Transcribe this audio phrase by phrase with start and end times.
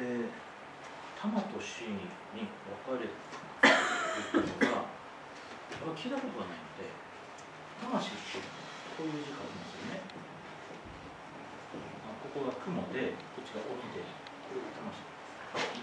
[0.00, 0.24] で
[1.20, 2.08] 玉と死に
[2.64, 3.20] 分かれるっ
[3.60, 3.68] て
[4.32, 4.88] いうのは
[5.92, 6.88] 聞いたことがないので
[7.84, 8.40] 魂って
[8.96, 10.00] こういう字書きますよね。
[12.24, 15.04] ここが雲でこっちが鬼でこれが魂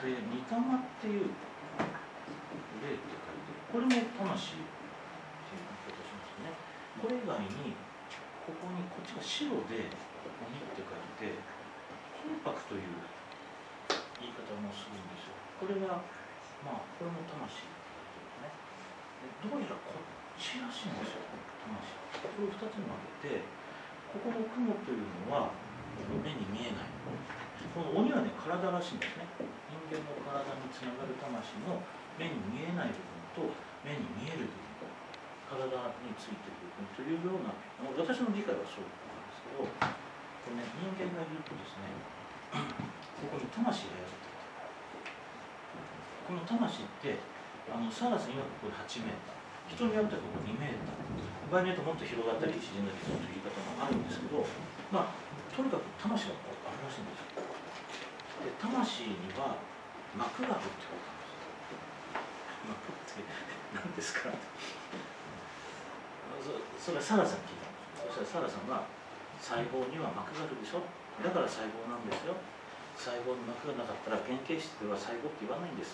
[0.01, 1.29] で御霊っていう
[2.81, 6.57] 霊って書いてこれも魂っていう言い方しますね。
[6.97, 7.77] これ以外に
[8.41, 9.93] ここにこっちが白で
[10.41, 11.37] 鬼って書いて
[12.17, 12.97] 魂魄という
[14.21, 16.01] 言い方もするんですよこれが
[16.65, 18.53] まあこれも魂というかね
[19.41, 20.03] どうやらこっ
[20.37, 21.25] ちらしいんですよ
[21.65, 21.97] 魂。
[22.21, 23.45] これを2つに分けて
[24.09, 25.51] ここの雲というのは
[26.23, 26.97] 目に見えない。
[27.73, 29.25] この鬼はね体らしいんですね
[29.69, 31.81] 人間の体につながる魂の
[32.17, 33.01] 目に見えない部
[33.37, 33.53] 分と
[33.85, 34.89] 目に見える部分
[35.45, 35.61] 体
[36.01, 37.53] についてる部分というような
[37.97, 41.93] 私の理解はそうなんですけどこれ、ね、人間がいるとですね
[42.53, 42.59] こ
[43.31, 44.17] こに魂がやって
[46.27, 47.17] この魂って
[47.71, 51.01] あのサラさん曰くこれ8メーター人によってはここ2メーター
[51.51, 54.43] 場合によってもっと広がったり縮んだりするという言い方もあるんですけど
[54.91, 55.15] まあ
[55.51, 57.43] とにかく魂がこうあるらしいんですよ
[58.47, 59.59] で魂には
[60.15, 61.35] 膜があるって言われたんです
[62.67, 63.23] 膜って
[63.75, 64.31] 何ですか？
[66.79, 67.67] それはサラさん聞いた
[68.13, 68.83] そしたらサラさんは
[69.41, 70.83] 細胞には膜があるでしょ？
[71.23, 72.37] だから細胞なんですよ。
[72.97, 75.93] 細胞に膜がなかったら原型質では細胞って言わないんです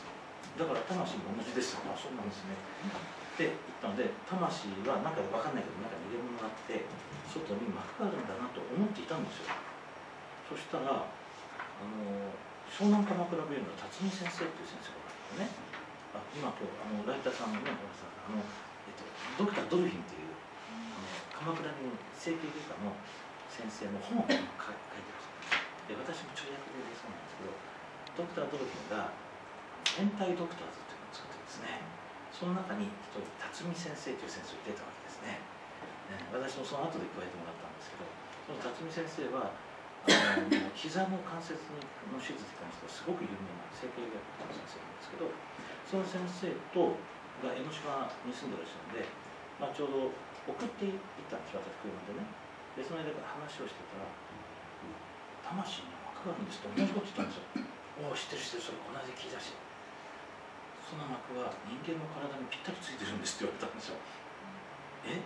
[0.55, 1.75] だから魂も同じです。
[1.83, 2.55] あそうなんですね。
[2.55, 6.85] って言ったので魂は何か分かんないけど中に入れ物があって
[7.27, 9.51] 外に膜があるんだなと思っていたんですよ。
[10.47, 12.29] そしたらあの
[12.69, 14.93] 湘南鎌倉病院の辰巳先生っていう先生
[15.33, 15.49] がね
[16.13, 19.03] あ今今日あのライターさんのねほらさあの、えっと、
[19.41, 20.29] ドクター・ドルフィンっていう
[20.93, 22.93] あの鎌倉に整形外科の
[23.53, 25.13] 先生の本を書いてる
[25.85, 27.53] で私も跳躍でそうなんですけど
[28.17, 29.13] ドクター・ドルフィンが
[29.93, 31.85] 変態ドクターズというのを作ってですね。
[32.33, 35.37] その中に一人辰巳先生という先生が出たわけですね。
[36.09, 38.09] ね私もその後で加えてもらったんですけど
[38.49, 41.61] その辰巳先生はあの 膝の関節
[42.09, 45.29] の手術に関してはすごく有名な整形外科の先生なんですけど
[45.85, 46.97] その先生と
[47.45, 49.05] が江ノ島に住んでらっしゃるので、
[49.61, 50.11] まあ、ちょう
[50.49, 52.42] ど送っていったんです私車でね。
[52.73, 54.09] でその間話をしてたら
[55.45, 57.43] 「魂に膜があるんです」って同じこと言ったんですよ
[58.01, 59.53] 「おお知ってる知ってるそれ同じ聞いたし」
[60.89, 63.97] その膜は人間の体にぴったりついてるんですって言われたんですよ。
[65.09, 65.17] え？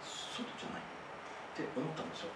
[0.00, 0.80] 外じゃない？
[0.80, 2.32] って思ったんですよ。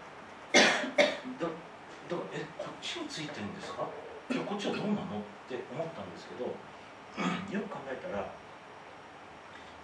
[0.53, 3.89] だだからえこっちについてるんですか？
[4.29, 5.17] いやこっちはどうなの？
[5.17, 6.45] って思ったんですけど
[7.49, 8.29] よく考えたら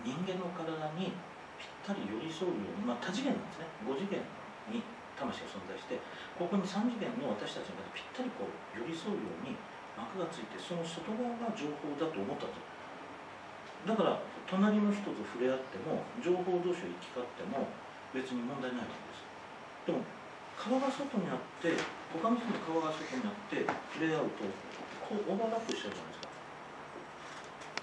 [0.04, 1.14] 人間の体に
[1.56, 3.66] ぴったり寄り添うように、まあ、多次元なんですね。
[3.86, 4.24] 5次元に
[5.14, 5.98] 魂が存在して
[6.38, 9.54] ここに3次元の私たちのぴったりこう寄り添うように
[9.94, 12.58] 膜がついてその外側が情報だと思ったと。
[13.84, 17.68] だから隣の人と触れ合っても情報同士を行き交っても
[18.16, 19.22] 別に問題ないわけです。
[19.86, 20.00] でも
[20.56, 21.76] 川が外にあって
[22.10, 24.48] 他の人の川が外にあって触れ合うと
[25.04, 26.32] こうオーバーラップしちゃうじゃないですか、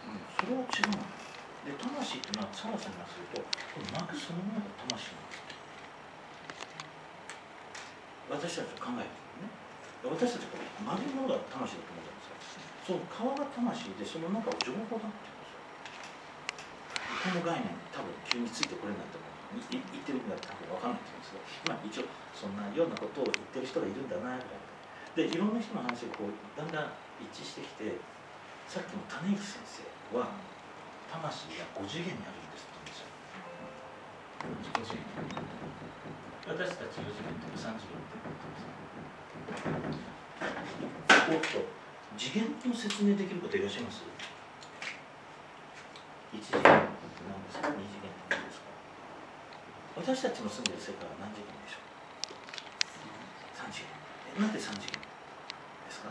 [0.08, 1.22] うん、それは違う
[1.62, 5.51] で魂っていうのはサラさんがするとこのマークそのものが魂なんです。
[8.32, 9.12] 私たちは考えて
[9.44, 9.52] るね。
[10.08, 12.64] 私たちは丸いものが魂だと思ったんですよ。
[12.88, 15.60] その川が魂でその中を情報だって言うんですよ。
[17.28, 19.32] この概念多分急についてこれないと思う
[19.68, 21.04] 言ってるんだ多分分かんない。
[21.04, 28.00] と思うんですけどまあ一応そんなようなことを言ってる人がいるんだなぐらいでいろんな人の話がこうだんだん一致してきて
[28.64, 29.84] さっきの種市先
[30.16, 30.32] 生は
[31.12, 32.81] 魂が5次元にあるんですっ
[34.42, 35.06] て言うんですよ5次元
[36.52, 38.18] 私たち4次元って3次元って
[41.32, 41.62] おっと
[42.18, 44.02] 次元の説明できる方いらっしゃいます
[46.34, 46.88] ？1次元何
[47.46, 48.72] ですか？2次元って何ですか？
[50.02, 53.94] 私たちの住んでる世界は何次元でしょう？3次元。
[54.38, 56.10] えなんで3次元ですか？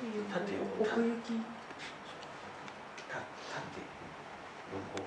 [0.00, 1.38] 縦横奥行き。
[3.10, 3.82] た縦。
[4.70, 5.02] 横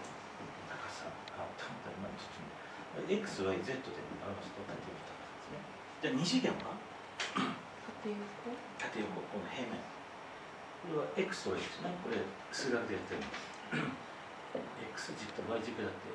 [0.67, 1.07] 高さ
[1.39, 5.61] あ単体まで包む XYZ で表すと縦横高さですね。
[6.01, 6.73] じゃあ2次元は？
[8.01, 8.57] 縦横？
[8.81, 9.21] 縦横。
[9.29, 9.77] この平面。
[10.89, 11.93] これは X と Y ですね。
[12.01, 12.17] これ
[12.49, 13.53] 数学でやってるんです。
[14.97, 16.09] X 軸と y 軸だって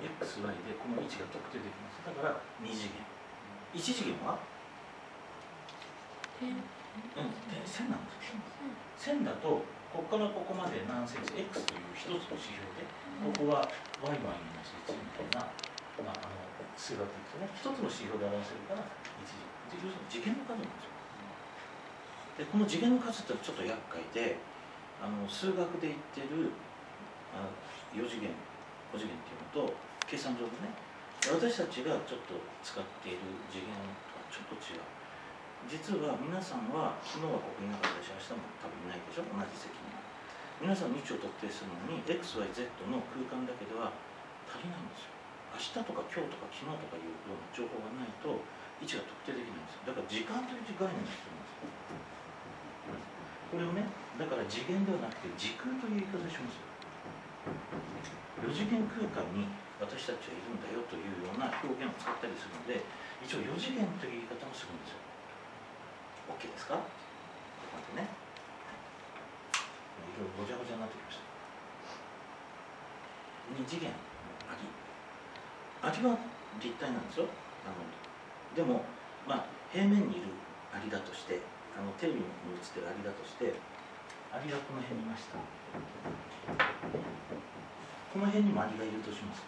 [0.00, 2.04] xy でこの位置が特定できます。
[2.04, 3.00] だから2次元。
[3.72, 4.36] 1次元は？
[6.40, 6.52] 点。
[6.52, 7.32] うん。
[7.64, 8.40] 線なんですよ。
[8.96, 12.86] 線だとここからここまで何センチ x という一つの指標で
[13.26, 13.66] ここは
[14.06, 15.50] y はマイナス1みたいな、
[16.06, 16.46] まあ、あの
[16.78, 21.00] 数学ですね一つの指標で表せるから1次要するに次元の数なんですよ。
[22.38, 24.38] でこの次元の数ってちょっと厄介で
[25.02, 26.54] あの数学で言ってる
[27.34, 27.50] あ
[27.90, 28.30] 4次元
[28.94, 29.74] 5次元っていうのと
[30.06, 30.70] 計算上でね
[31.26, 33.74] 私たちがちょっと使っている次元
[34.06, 34.99] とはちょっと違う。
[35.68, 39.26] 実は皆さんは昨日はここにいなかったし明日も多分いないでしょ？
[39.28, 39.90] 同じ席に。
[40.60, 43.92] 皆さんの位置を特定するのに XYZ の空間だけでは
[44.44, 45.16] 足りないんですよ。
[45.56, 48.44] 明日とか今日とか昨日とかいうような情報がないと
[48.78, 49.90] 位置が特定できないんですよ。
[49.90, 51.72] だから時間という概念が必要なんですよ。
[53.50, 53.82] これをね
[54.20, 56.70] だから次元ではなくて時空という言い方しますよ。
[58.46, 59.48] 4次元空間に
[59.80, 62.84] 私たちはいるんだよというような表現を使ったりするので
[63.24, 65.09] 一応4次元という言い方もするんですよ。
[66.38, 66.74] OK ですか？
[66.78, 66.86] 待
[67.80, 68.14] ってねい。
[70.20, 71.26] ろいろごちゃごちゃになってきました。
[73.56, 73.90] 2次元
[74.46, 74.62] アリ
[75.82, 76.18] アリは
[76.62, 77.26] 立体なんですよ。
[77.66, 77.82] あの
[78.54, 78.84] でも
[79.26, 80.30] まあ平面にいる
[80.70, 81.42] アリだとして
[81.74, 83.54] あのテレビに映ってるアリだとして
[84.30, 85.38] アリがこの辺にいました。
[88.10, 89.42] この辺にもアリがいるとします。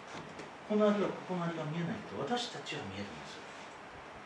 [0.69, 3.52] このアリはここのアリが見えないけど私たちは見えるんですよ。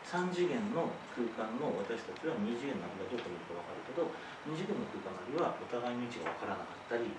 [0.07, 4.07] 3次元の空間の私たちは2次元のアリがどこにいるか分かるけど
[4.47, 7.11] 2次元の空間のアリはお互いの位置が分からなかったり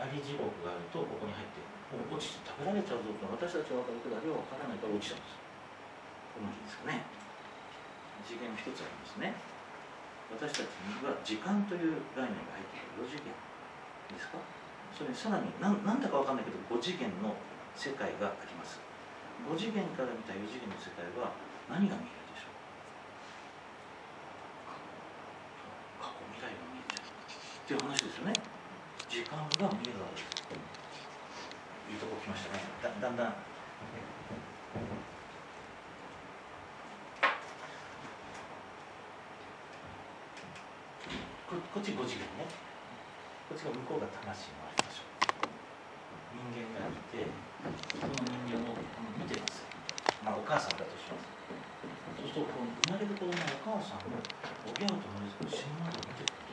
[0.00, 1.60] アリ地獄があるとここに入って
[1.92, 5.36] もう落ちて食べられちゃうぞって私たちは分かるけどアリは分からないから落ちちゃうんです。
[6.32, 7.04] この日ですかね。
[8.24, 9.36] 次元一つありますね。
[10.32, 13.34] 私たちには時間という概念が入っている4次元
[14.14, 14.38] ですか？
[14.96, 17.34] それにさらに何なんだか分かんないけど5次元の
[17.74, 18.78] 世界があります。
[19.44, 21.34] 5次元から見た4次元の世界は
[21.66, 22.62] 何が見えるでしょう
[25.98, 28.32] 過去未来が見えちゃうっていう話ですよね。
[29.08, 30.40] 時間が見えるわけです。
[31.90, 33.34] いいとこ来ましたねだだんだん。
[41.44, 42.46] ここっち5次元ね。
[43.50, 45.20] こっちが向こうが魂のありましょう。
[46.40, 48.16] 人間がいてこの
[48.48, 48.80] 人間を
[49.18, 49.66] 見てます。
[50.24, 51.28] まあお母さんだとします。
[52.16, 56.49] そうするとこの生まれる子供のお母さんをおぎゃーと生まれて死ぬまで見てる。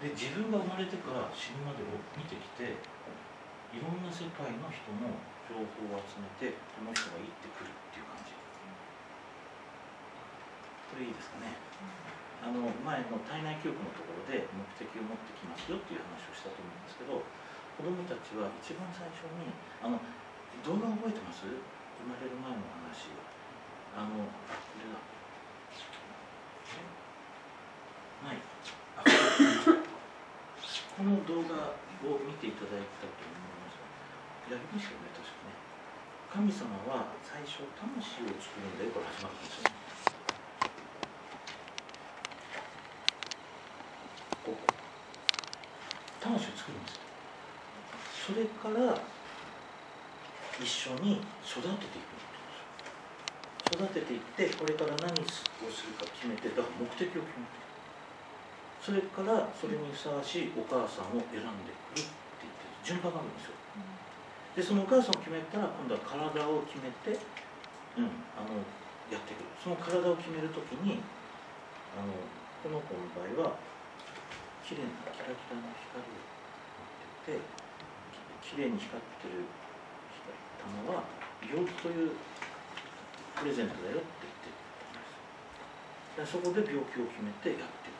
[0.00, 2.80] で自分が生まれてから死ぬまでを見てきて
[3.72, 5.12] いろんな世界の人の
[5.48, 8.32] 情報を集めてこの人が行ってくるっていう感じ。
[10.90, 11.54] これいいですかね。
[12.42, 17.20] あの前の体内記憶のところで目的を持ってきますよっていう話をしたと思うんですけど
[17.76, 19.52] 子どもたちは一番最初に
[19.84, 20.00] あの
[20.64, 21.44] 動画覚えてます？
[21.46, 23.12] 生まれる前の話
[23.92, 24.96] あのあこれだ。
[28.24, 28.40] ない
[31.00, 31.72] この動画
[32.04, 35.00] を見ていただいたと思いますやりましたよ。
[35.00, 35.56] ね確かね
[36.28, 38.92] 神様は最初魂を作るんだよ。
[38.92, 39.72] これ始まったんですよ。
[39.72, 39.80] ね
[44.44, 44.60] ここ
[46.20, 47.08] 魂を作るんですよ。
[48.20, 49.00] それから
[50.60, 52.12] 一緒に育てていく
[53.72, 57.69] 育てていってこれから何をするか決めてだから目的を決めて
[58.80, 62.08] それからそれにふさわしいお母さんを選んでくるっ
[62.40, 63.60] て言って順番があるんですよ。
[64.56, 68.56] でそのお母さんを決めたら今度は体を決めて、うん、あの
[69.12, 69.52] やってくる。
[69.60, 71.04] その体を決めるときに
[71.92, 72.16] あの
[72.64, 73.60] この子の場合は
[74.64, 76.24] 綺麗なキラキラの光を
[77.36, 77.44] 持ってて
[78.48, 79.44] き綺麗に光ってる
[80.56, 81.04] 玉は
[81.44, 82.16] 病気という
[83.36, 84.56] プレゼントだよって言ってる
[84.88, 86.40] んです。
[86.40, 87.99] でそこで病気を決めてやってく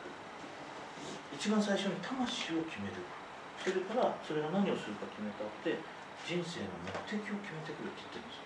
[1.41, 3.01] 一番最初に魂を決める
[3.57, 5.73] それからそれが何をするか決めたって
[6.21, 8.45] 人生の目的を決めてくるって言ってるんです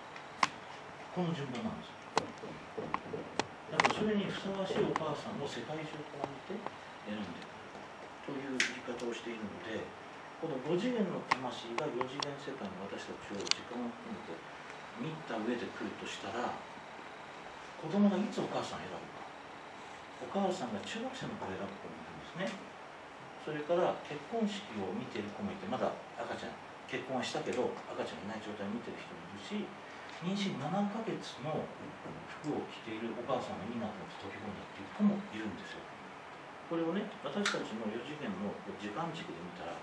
[1.12, 1.92] この順番なんです
[3.68, 6.56] だからそれにふさわしいお母さんを世界中から見て
[7.04, 8.32] 選んでくる。
[8.32, 9.84] という言い方をしているので
[10.40, 14.32] この5次元の魂が4次元世界の私たちを時間を含めて
[15.04, 16.48] 見た上で来るとしたら
[17.76, 19.20] 子供がいつお母さんを選ぶか。
[20.24, 22.00] お母さんが中学生の頃選ぶ子もい
[22.40, 22.75] るんですね。
[23.46, 26.58] それから結婚式を見てる子もいてまだ赤ちゃん
[26.90, 29.62] 結婚はしたけど赤ちゃんいない状態を見てる人もいるし
[30.18, 31.62] 妊娠7ヶ月の
[32.42, 35.86] 服を着ているお母さんがいいなと思って飛び込んだっていう子もいるんですよ。
[36.66, 38.50] これをね私たちの4次元の
[38.82, 39.78] 時間軸で見たら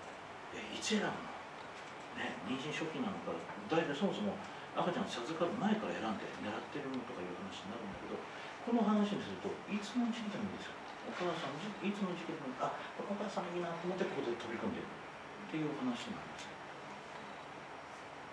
[0.52, 3.32] えいつ選ぶの、ね、妊娠初期なのか
[3.72, 4.36] 大体そもそも
[4.76, 8.20] 赤ちゃん授かる前から選んで狙ってるのとかいう話になるんだけど
[8.68, 10.83] この話にするといつの時期でもいいんですよ。
[11.04, 16.54] お母さんいつの時期でもあこのお母さんいいなと思ってここで飛び込んでるっていう話なんですよ。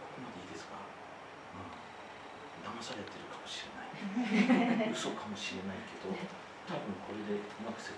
[0.06, 1.66] ここまでいいですか、うん、
[2.62, 4.94] 騙されてるかもしれない。
[4.94, 6.14] 嘘かもしれないけど
[6.70, 7.90] 多分これでうまく説